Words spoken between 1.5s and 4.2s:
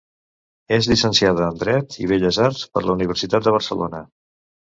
Dret i Belles Arts per la Universitat de Barcelona.